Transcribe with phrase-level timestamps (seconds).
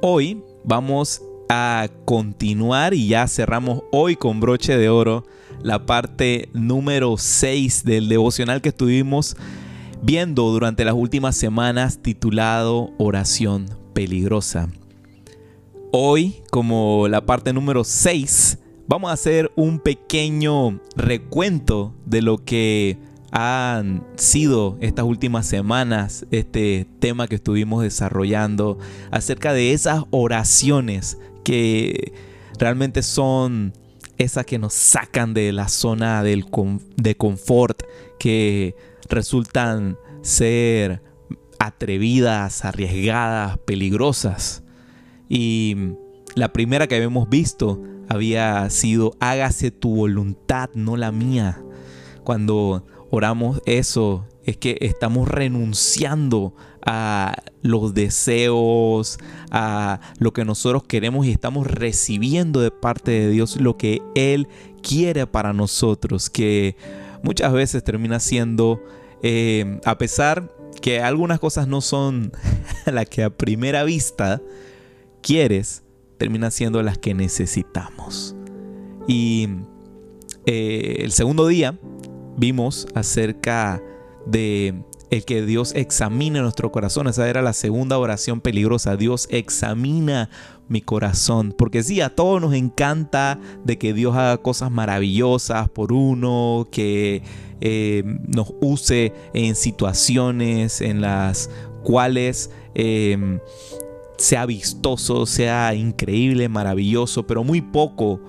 [0.00, 5.24] hoy vamos a continuar y ya cerramos hoy con broche de oro
[5.62, 9.36] la parte número 6 del devocional que estuvimos
[10.02, 14.68] viendo durante las últimas semanas titulado Oración peligrosa.
[15.92, 22.98] Hoy, como la parte número 6, vamos a hacer un pequeño recuento de lo que
[23.32, 28.78] han sido estas últimas semanas este tema que estuvimos desarrollando
[29.10, 32.12] acerca de esas oraciones que
[32.58, 33.72] realmente son
[34.18, 36.46] esas que nos sacan de la zona del
[36.96, 37.82] de confort,
[38.18, 38.74] que
[39.08, 41.02] resultan ser
[41.58, 44.62] atrevidas, arriesgadas, peligrosas.
[45.28, 45.76] Y
[46.34, 51.62] la primera que habíamos visto había sido hágase tu voluntad, no la mía.
[52.24, 59.18] Cuando oramos eso, es que estamos renunciando a los deseos,
[59.50, 64.48] a lo que nosotros queremos y estamos recibiendo de parte de Dios lo que Él
[64.82, 66.76] quiere para nosotros, que
[67.22, 68.80] muchas veces termina siendo,
[69.22, 72.32] eh, a pesar que algunas cosas no son
[72.86, 74.40] las que a primera vista
[75.22, 75.82] quieres,
[76.18, 78.36] termina siendo las que necesitamos.
[79.08, 79.48] Y
[80.46, 81.76] eh, el segundo día
[82.36, 83.82] vimos acerca
[84.26, 87.06] de el que Dios examine nuestro corazón.
[87.06, 88.96] Esa era la segunda oración peligrosa.
[88.96, 90.30] Dios examina
[90.68, 91.54] mi corazón.
[91.56, 97.22] Porque sí, a todos nos encanta de que Dios haga cosas maravillosas por uno, que
[97.60, 101.50] eh, nos use en situaciones en las
[101.84, 103.38] cuales eh,
[104.18, 108.20] sea vistoso, sea increíble, maravilloso, pero muy poco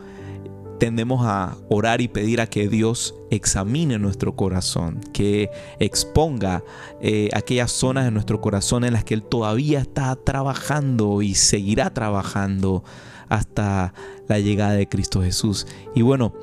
[0.80, 6.64] tendemos a orar y pedir a que Dios examine nuestro corazón, que exponga
[7.02, 11.94] eh, aquellas zonas de nuestro corazón en las que Él todavía está trabajando y seguirá
[11.94, 12.84] trabajando
[13.30, 13.94] hasta
[14.28, 15.68] la llegada de Cristo Jesús.
[15.96, 16.34] Y bueno,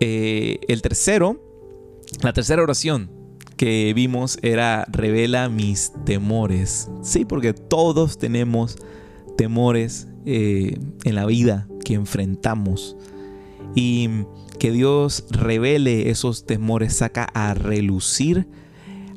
[0.00, 1.40] eh, el tercero,
[2.22, 3.10] la tercera oración
[3.56, 6.88] que vimos era revela mis temores.
[7.02, 8.76] Sí, porque todos tenemos
[9.36, 12.96] temores eh, en la vida que enfrentamos
[13.80, 14.10] y
[14.58, 18.48] que Dios revele esos temores, saca a relucir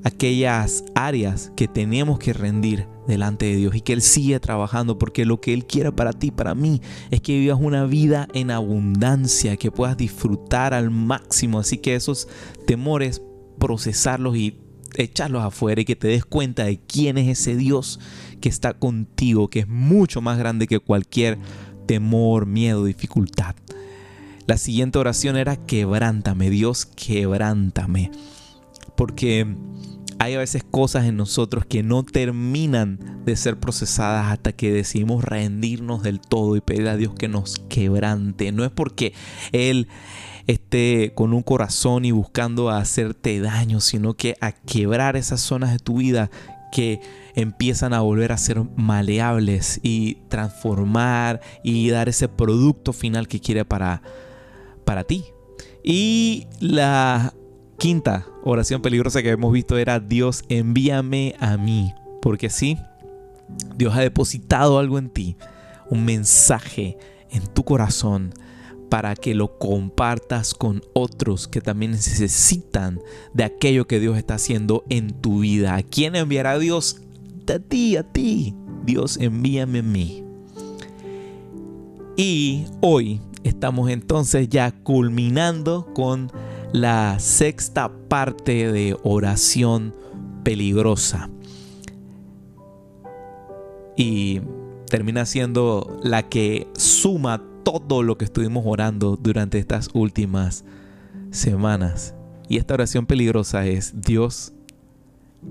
[0.04, 5.26] aquellas áreas que tenemos que rendir delante de Dios y que Él sigue trabajando porque
[5.26, 6.80] lo que Él quiere para ti, para mí,
[7.10, 11.60] es que vivas una vida en abundancia, que puedas disfrutar al máximo.
[11.60, 12.28] Así que esos
[12.68, 13.24] temores,
[13.58, 14.60] procesarlos y
[14.96, 18.00] echarlos afuera y que te des cuenta de quién es ese Dios
[18.40, 21.40] que está contigo, que es mucho más grande que cualquier
[21.88, 23.56] temor, miedo, dificultad.
[24.47, 28.12] La siguiente oración era quebrántame, Dios, quebrántame.
[28.96, 29.56] Porque
[30.19, 35.24] hay a veces cosas en nosotros que no terminan de ser procesadas hasta que decidimos
[35.24, 38.51] rendirnos del todo y pedir a Dios que nos quebrante.
[38.51, 39.13] No es porque
[39.51, 39.88] Él
[40.47, 45.80] esté con un corazón y buscando hacerte daño, sino que a quebrar esas zonas de
[45.80, 46.30] tu vida
[46.72, 47.01] que
[47.35, 53.66] empiezan a volver a ser maleables y transformar y dar ese producto final que quiere
[53.66, 54.01] para
[54.86, 55.25] para ti.
[55.84, 57.34] Y la
[57.78, 61.94] quinta oración peligrosa que hemos visto era Dios envíame a mí.
[62.22, 62.78] Porque sí,
[63.75, 65.36] Dios ha depositado algo en ti,
[65.90, 66.97] un mensaje
[67.31, 68.34] en tu corazón
[68.92, 73.00] para que lo compartas con otros que también necesitan
[73.34, 75.75] de aquello que Dios está haciendo en tu vida.
[75.75, 77.02] ¿A quién enviará Dios?
[77.48, 78.53] A ti, a ti.
[78.86, 80.24] Dios envíame a mí.
[82.18, 86.31] Y hoy estamos entonces ya culminando con
[86.74, 89.96] la sexta parte de oración
[90.44, 91.29] peligrosa.
[93.97, 94.41] Y
[94.90, 100.66] termina siendo la que suma todo lo que estuvimos orando durante estas últimas
[101.30, 102.16] semanas.
[102.50, 104.53] Y esta oración peligrosa es, Dios,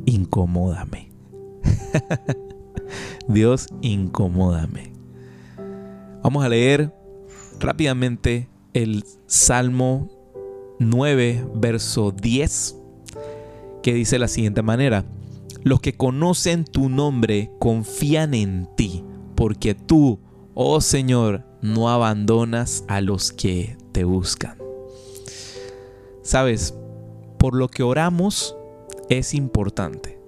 [0.05, 1.11] incomódame.
[3.29, 4.93] Dios, incomódame.
[6.23, 6.93] Vamos a leer
[7.61, 10.11] rápidamente el Salmo
[10.79, 12.77] 9, verso 10,
[13.83, 15.05] que dice de la siguiente manera,
[15.63, 19.05] los que conocen tu nombre confían en ti,
[19.37, 20.19] porque tú,
[20.55, 24.57] oh Señor, no abandonas a los que te buscan.
[26.23, 26.75] Sabes,
[27.39, 28.57] por lo que oramos
[29.09, 30.19] es importante.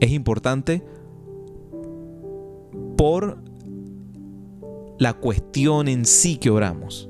[0.00, 0.82] Es importante
[2.96, 3.38] por
[4.98, 7.08] la cuestión en sí que oramos.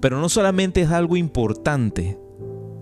[0.00, 2.18] Pero no solamente es algo importante,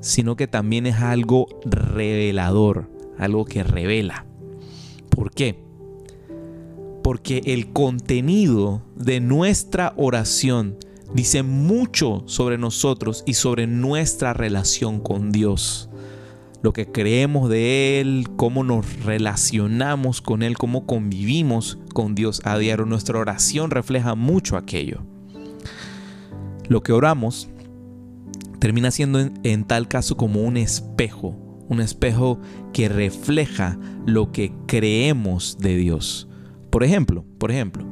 [0.00, 4.26] sino que también es algo revelador, algo que revela.
[5.10, 5.70] ¿Por qué?
[7.02, 10.76] porque el contenido de nuestra oración
[11.12, 15.89] dice mucho sobre nosotros y sobre nuestra relación con Dios.
[16.62, 22.58] Lo que creemos de Él, cómo nos relacionamos con Él, cómo convivimos con Dios a
[22.58, 22.84] diario.
[22.84, 25.02] Nuestra oración refleja mucho aquello.
[26.68, 27.48] Lo que oramos
[28.60, 31.34] termina siendo en, tal caso como un espejo,
[31.68, 32.38] un espejo
[32.72, 36.28] que refleja lo que creemos de Dios.
[36.68, 37.84] Por ejemplo, por ejemplo,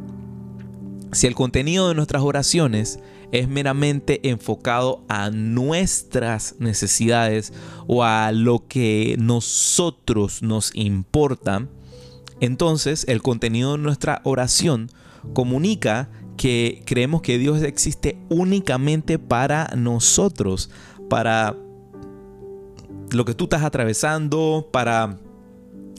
[1.12, 3.00] si el contenido de nuestras oraciones
[3.32, 7.52] es meramente enfocado a nuestras necesidades
[7.86, 11.66] o a lo que nosotros nos importa,
[12.40, 14.90] entonces el contenido de nuestra oración
[15.34, 20.70] comunica que creemos que Dios existe únicamente para nosotros,
[21.10, 21.56] para
[23.10, 25.18] lo que tú estás atravesando, para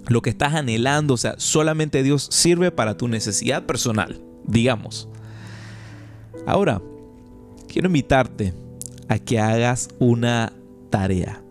[0.07, 5.07] lo que estás anhelando, o sea, solamente Dios sirve para tu necesidad personal, digamos.
[6.46, 6.81] Ahora,
[7.68, 8.54] quiero invitarte
[9.07, 10.54] a que hagas una
[10.90, 11.42] tarea.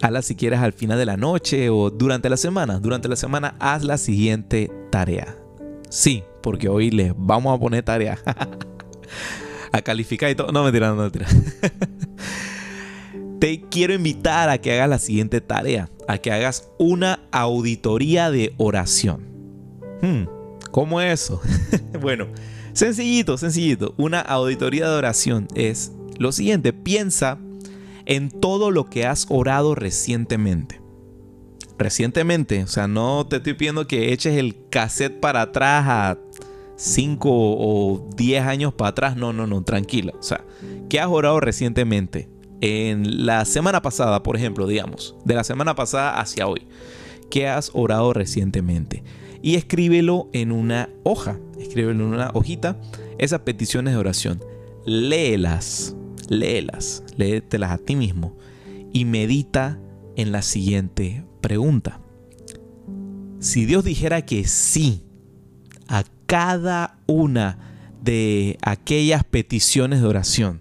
[0.00, 2.78] Hazla si quieres al final de la noche o durante la semana.
[2.78, 5.36] Durante la semana haz la siguiente tarea.
[5.90, 8.18] Sí, porque hoy les vamos a poner tarea.
[9.72, 10.52] a calificar y todo.
[10.52, 11.26] No, mentira, no, mentira.
[13.40, 18.54] Te quiero invitar a que hagas la siguiente tarea a que hagas una auditoría de
[18.56, 19.20] oración.
[20.00, 20.24] Hmm,
[20.70, 21.40] ¿Cómo es eso?
[22.00, 22.26] bueno,
[22.72, 23.94] sencillito, sencillito.
[23.96, 26.72] Una auditoría de oración es lo siguiente.
[26.72, 27.38] Piensa
[28.06, 30.80] en todo lo que has orado recientemente.
[31.78, 36.18] Recientemente, o sea, no te estoy pidiendo que eches el cassette para atrás a
[36.76, 39.16] 5 o 10 años para atrás.
[39.16, 40.12] No, no, no, tranquila.
[40.18, 40.44] O sea,
[40.88, 42.28] ¿qué has orado recientemente?
[42.60, 46.66] en la semana pasada, por ejemplo, digamos, de la semana pasada hacia hoy,
[47.30, 49.02] ¿qué has orado recientemente?
[49.42, 52.80] Y escríbelo en una hoja, escríbelo en una hojita,
[53.18, 54.42] esas peticiones de oración.
[54.84, 55.96] Léelas,
[56.28, 58.36] léelas, léetelas a ti mismo
[58.92, 59.78] y medita
[60.16, 62.00] en la siguiente pregunta.
[63.40, 65.04] Si Dios dijera que sí
[65.86, 67.58] a cada una
[68.02, 70.60] de aquellas peticiones de oración,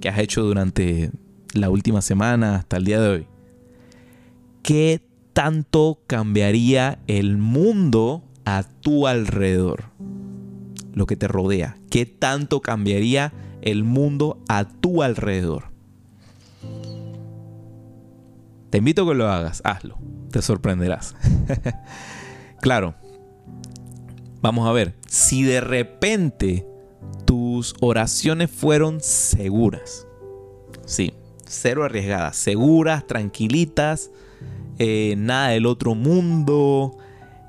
[0.00, 1.10] que has hecho durante
[1.54, 3.26] la última semana hasta el día de hoy,
[4.62, 5.00] ¿qué
[5.34, 9.90] tanto cambiaría el mundo a tu alrededor?
[10.94, 11.76] Lo que te rodea.
[11.90, 15.64] ¿Qué tanto cambiaría el mundo a tu alrededor?
[18.70, 19.98] Te invito a que lo hagas, hazlo,
[20.30, 21.14] te sorprenderás.
[22.60, 22.94] claro,
[24.40, 26.66] vamos a ver, si de repente
[27.24, 30.06] tus oraciones fueron seguras.
[30.86, 31.14] Sí,
[31.46, 34.10] cero arriesgadas, seguras, tranquilitas,
[34.78, 36.96] eh, nada del otro mundo.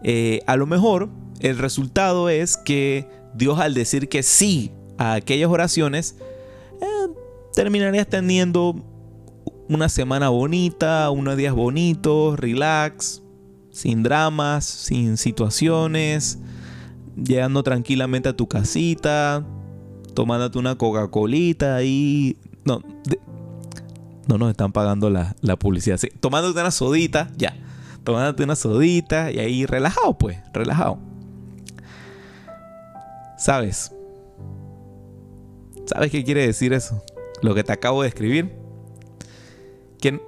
[0.04, 5.50] Eh, a lo mejor el resultado es que Dios al decir que sí a aquellas
[5.50, 6.18] oraciones,
[6.82, 7.12] eh,
[7.54, 8.76] terminarías teniendo
[9.68, 13.24] una semana bonita, unos días bonitos, relax,
[13.72, 16.40] sin dramas, sin situaciones,
[17.16, 19.46] llegando tranquilamente a tu casita,
[20.14, 22.38] tomándote una Coca-Colita y...
[22.64, 22.82] No,
[24.28, 25.98] no nos están pagando la, publicidad.
[25.98, 27.56] Sí, tomándote una sodita, ya.
[28.04, 31.00] Tomándote una sodita y ahí relajado, pues, relajado.
[33.38, 33.92] ¿Sabes?
[35.86, 37.04] ¿Sabes qué quiere decir eso?
[37.42, 38.56] Lo que te acabo de escribir.
[40.00, 40.20] Que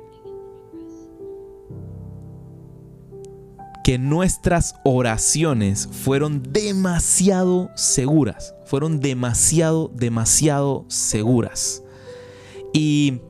[3.88, 11.84] que nuestras oraciones fueron demasiado seguras, fueron demasiado, demasiado seguras.
[12.74, 13.22] Y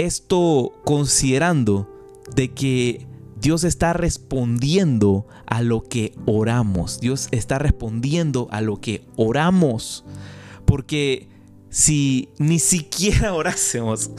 [0.00, 1.88] esto considerando
[2.34, 3.06] de que
[3.38, 7.00] Dios está respondiendo a lo que oramos.
[7.00, 10.04] Dios está respondiendo a lo que oramos.
[10.64, 11.28] Porque
[11.68, 14.10] si ni siquiera orásemos,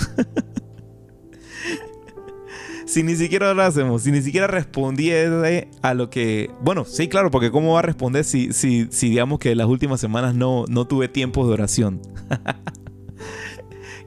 [2.86, 6.52] si ni siquiera lo hacemos, si ni siquiera respondiese a lo que...
[6.62, 10.00] Bueno, sí, claro, porque ¿cómo va a responder si, si, si digamos que las últimas
[10.00, 12.02] semanas no, no tuve tiempos de oración?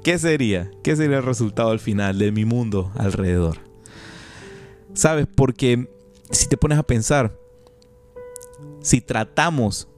[0.05, 0.71] ¿Qué sería?
[0.83, 3.57] ¿Qué sería el resultado al final de mi mundo alrededor?
[4.93, 5.27] ¿Sabes?
[5.35, 5.89] Porque
[6.31, 7.35] si te pones a pensar,
[8.83, 9.89] si tratamos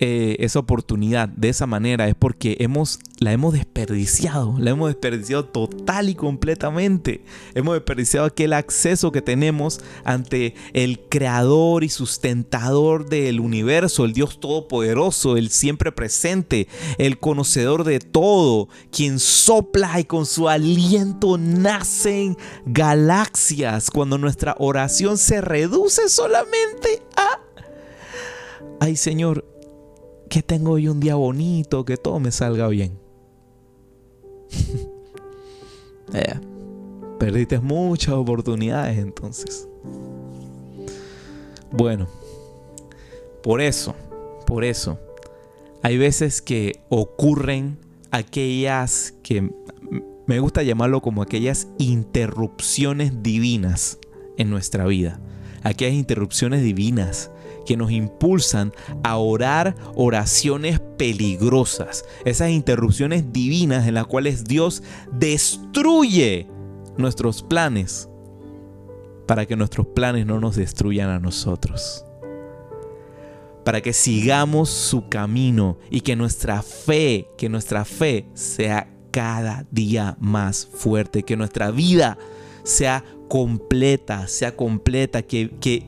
[0.00, 5.44] eh, esa oportunidad de esa manera es porque hemos, la hemos desperdiciado, la hemos desperdiciado
[5.44, 7.24] total y completamente.
[7.54, 14.40] Hemos desperdiciado aquel acceso que tenemos ante el creador y sustentador del universo, el Dios
[14.40, 22.36] todopoderoso, el siempre presente, el conocedor de todo, quien sopla y con su aliento nacen
[22.66, 27.40] galaxias cuando nuestra oración se reduce solamente a
[28.80, 29.44] ay Señor,
[30.28, 32.98] que tengo hoy un día bonito, que todo me salga bien.
[36.12, 36.38] Eh,
[37.18, 39.66] perdiste muchas oportunidades entonces.
[41.72, 42.06] Bueno,
[43.42, 43.96] por eso,
[44.46, 44.98] por eso,
[45.82, 47.78] hay veces que ocurren
[48.10, 49.50] aquellas que
[50.26, 53.98] me gusta llamarlo como aquellas interrupciones divinas
[54.36, 55.20] en nuestra vida.
[55.62, 57.30] Aquellas interrupciones divinas
[57.64, 62.04] que nos impulsan a orar oraciones peligrosas.
[62.24, 66.46] Esas interrupciones divinas en las cuales Dios destruye
[66.96, 68.08] nuestros planes
[69.26, 72.04] para que nuestros planes no nos destruyan a nosotros.
[73.64, 80.16] Para que sigamos su camino y que nuestra fe, que nuestra fe sea cada día
[80.20, 82.18] más fuerte, que nuestra vida
[82.62, 85.86] sea completa, sea completa, que, que,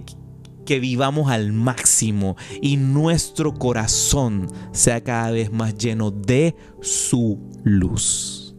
[0.67, 8.55] que vivamos al máximo y nuestro corazón sea cada vez más lleno de su luz.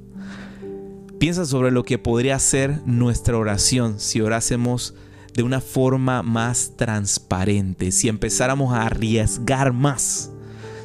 [1.19, 4.95] Piensa sobre lo que podría ser nuestra oración si orásemos
[5.33, 10.31] de una forma más transparente, si empezáramos a arriesgar más,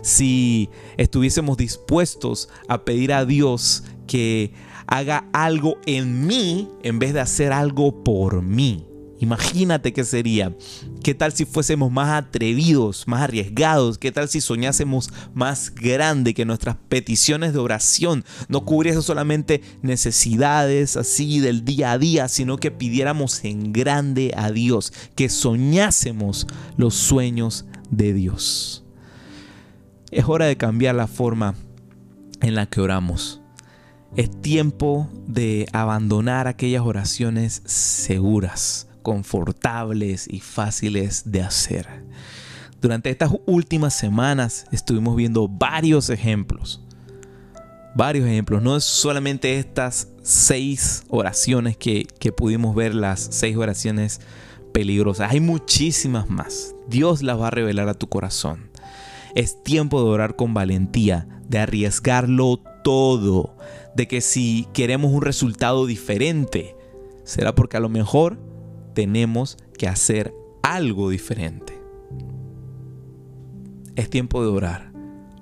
[0.03, 4.53] si estuviésemos dispuestos a pedir a Dios que
[4.87, 8.92] haga algo en mí en vez de hacer algo por mí.
[9.23, 10.53] Imagínate qué sería.
[11.05, 13.97] ¿Qué tal si fuésemos más atrevidos, más arriesgados?
[13.97, 20.97] ¿Qué tal si soñásemos más grande que nuestras peticiones de oración no cubriesen solamente necesidades
[20.97, 26.97] así del día a día, sino que pidiéramos en grande a Dios, que soñásemos los
[26.97, 28.85] sueños de Dios?
[30.11, 31.55] Es hora de cambiar la forma
[32.41, 33.41] en la que oramos.
[34.17, 42.05] Es tiempo de abandonar aquellas oraciones seguras confortables y fáciles de hacer.
[42.81, 46.83] Durante estas últimas semanas estuvimos viendo varios ejemplos.
[47.95, 48.63] Varios ejemplos.
[48.63, 54.21] No es solamente estas seis oraciones que, que pudimos ver, las seis oraciones
[54.73, 55.31] peligrosas.
[55.31, 56.75] Hay muchísimas más.
[56.89, 58.71] Dios las va a revelar a tu corazón.
[59.35, 63.57] Es tiempo de orar con valentía, de arriesgarlo todo,
[63.95, 66.77] de que si queremos un resultado diferente,
[67.25, 68.39] será porque a lo mejor
[68.95, 71.73] tenemos que hacer algo diferente.
[73.97, 74.93] Es tiempo de orar,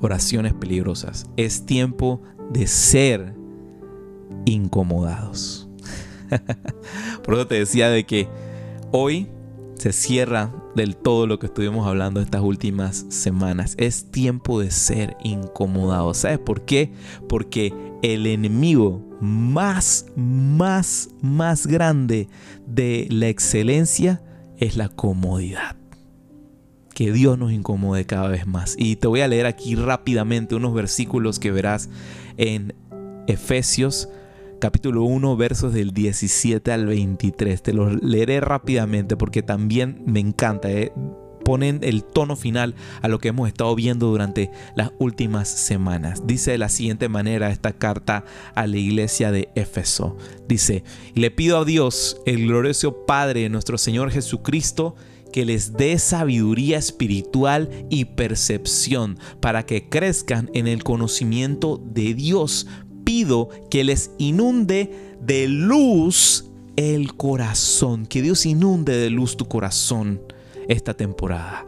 [0.00, 1.26] oraciones peligrosas.
[1.36, 3.34] Es tiempo de ser
[4.44, 5.68] incomodados.
[7.24, 8.28] Por eso te decía de que
[8.92, 9.28] hoy
[9.80, 13.74] se cierra del todo lo que estuvimos hablando estas últimas semanas.
[13.78, 16.18] Es tiempo de ser incomodados.
[16.18, 16.92] ¿Sabes por qué?
[17.30, 17.72] Porque
[18.02, 22.28] el enemigo más, más, más grande
[22.66, 24.22] de la excelencia
[24.58, 25.76] es la comodidad.
[26.94, 28.74] Que Dios nos incomode cada vez más.
[28.78, 31.88] Y te voy a leer aquí rápidamente unos versículos que verás
[32.36, 32.74] en
[33.26, 34.10] Efesios
[34.60, 37.62] capítulo 1 versos del 17 al 23.
[37.62, 40.70] Te los leeré rápidamente porque también me encanta.
[40.70, 40.92] ¿eh?
[41.44, 46.24] ponen el tono final a lo que hemos estado viendo durante las últimas semanas.
[46.26, 48.24] Dice de la siguiente manera esta carta
[48.54, 50.16] a la iglesia de Éfeso.
[50.46, 54.94] Dice, le pido a Dios, el glorioso Padre de nuestro Señor Jesucristo,
[55.32, 62.66] que les dé sabiduría espiritual y percepción para que crezcan en el conocimiento de Dios.
[63.70, 70.22] Que les inunde de luz el corazón, que Dios inunde de luz tu corazón
[70.68, 71.66] esta temporada,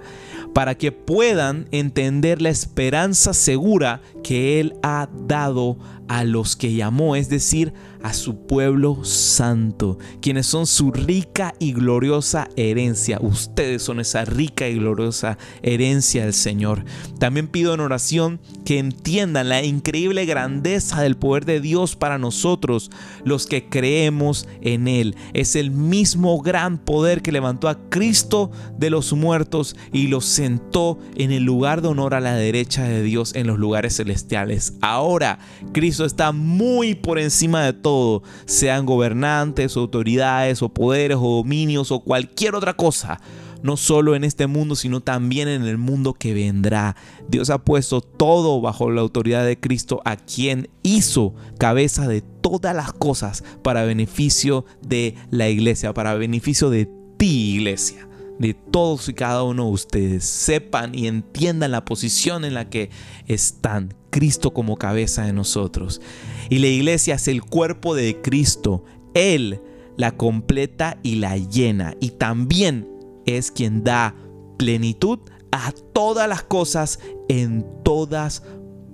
[0.54, 5.76] para que puedan entender la esperanza segura que Él ha dado
[6.12, 11.72] a los que llamó, es decir, a su pueblo santo, quienes son su rica y
[11.72, 13.18] gloriosa herencia.
[13.22, 16.84] Ustedes son esa rica y gloriosa herencia del Señor.
[17.18, 22.90] También pido en oración que entiendan la increíble grandeza del poder de Dios para nosotros,
[23.24, 25.16] los que creemos en Él.
[25.32, 30.98] Es el mismo gran poder que levantó a Cristo de los muertos y lo sentó
[31.16, 34.74] en el lugar de honor a la derecha de Dios en los lugares celestiales.
[34.82, 35.38] Ahora,
[35.72, 38.22] Cristo está muy por encima de todo.
[38.46, 43.20] Sean gobernantes, autoridades o poderes o dominios o cualquier otra cosa.
[43.62, 46.96] No solo en este mundo, sino también en el mundo que vendrá.
[47.28, 52.74] Dios ha puesto todo bajo la autoridad de Cristo, a quien hizo cabeza de todas
[52.74, 59.14] las cosas para beneficio de la iglesia, para beneficio de ti, iglesia de todos y
[59.14, 62.90] cada uno de ustedes sepan y entiendan la posición en la que
[63.26, 63.94] están.
[64.10, 66.02] Cristo como cabeza de nosotros.
[66.50, 68.84] Y la iglesia es el cuerpo de Cristo.
[69.14, 69.60] Él
[69.96, 71.94] la completa y la llena.
[71.98, 72.88] Y también
[73.24, 74.14] es quien da
[74.58, 75.18] plenitud
[75.50, 78.42] a todas las cosas en todas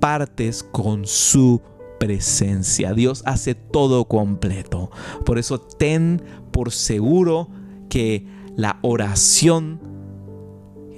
[0.01, 1.61] partes con su
[1.99, 2.95] presencia.
[2.95, 4.91] Dios hace todo completo.
[5.25, 7.49] Por eso ten por seguro
[7.89, 8.27] que
[8.59, 9.79] la oración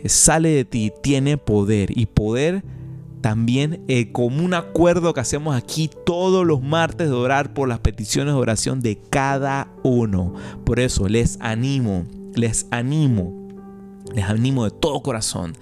[0.00, 2.64] que sale de ti tiene poder y poder
[3.21, 7.81] también eh, como un acuerdo que hacemos aquí todos los martes de orar por las
[7.81, 10.33] peticiones de oración de cada uno.
[10.64, 13.47] Por eso les animo, les animo,
[14.14, 15.52] les animo de todo corazón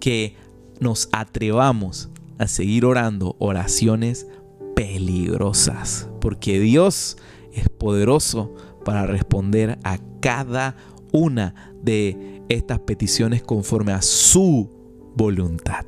[0.00, 0.36] que
[0.80, 4.26] nos atrevamos a seguir orando oraciones
[4.74, 7.18] peligrosas, porque Dios
[7.52, 8.54] es poderoso
[8.86, 10.76] para responder a cada
[11.12, 14.68] una de estas peticiones conforme a su
[15.14, 15.84] voluntad.